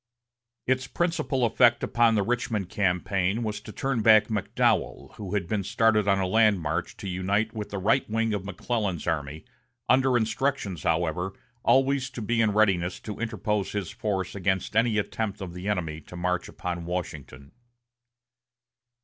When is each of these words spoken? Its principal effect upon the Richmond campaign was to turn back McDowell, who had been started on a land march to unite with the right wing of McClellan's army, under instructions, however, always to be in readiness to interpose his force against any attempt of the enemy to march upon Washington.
Its 0.65 0.87
principal 0.87 1.45
effect 1.45 1.83
upon 1.83 2.15
the 2.15 2.23
Richmond 2.23 2.69
campaign 2.69 3.43
was 3.43 3.61
to 3.61 3.71
turn 3.71 4.01
back 4.01 4.29
McDowell, 4.29 5.13
who 5.17 5.35
had 5.35 5.47
been 5.47 5.63
started 5.63 6.07
on 6.07 6.17
a 6.19 6.25
land 6.25 6.59
march 6.59 6.97
to 6.97 7.07
unite 7.07 7.53
with 7.53 7.69
the 7.69 7.77
right 7.77 8.09
wing 8.09 8.33
of 8.33 8.43
McClellan's 8.43 9.05
army, 9.05 9.45
under 9.87 10.17
instructions, 10.17 10.81
however, 10.81 11.33
always 11.61 12.09
to 12.09 12.21
be 12.23 12.41
in 12.41 12.51
readiness 12.51 12.99
to 13.01 13.19
interpose 13.19 13.73
his 13.73 13.91
force 13.91 14.33
against 14.33 14.75
any 14.75 14.97
attempt 14.97 15.39
of 15.39 15.53
the 15.53 15.69
enemy 15.69 16.01
to 16.01 16.15
march 16.17 16.47
upon 16.49 16.85
Washington. 16.85 17.51